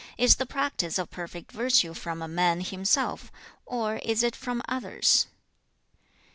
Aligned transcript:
Is 0.17 0.37
the 0.37 0.47
practice 0.47 0.97
of 0.97 1.11
perfect 1.11 1.51
virtue 1.51 1.93
from 1.93 2.23
a 2.23 2.27
man 2.27 2.61
himself, 2.61 3.31
or 3.67 3.97
is 3.97 4.23
it 4.23 4.35
from 4.35 4.63
others?' 4.67 5.27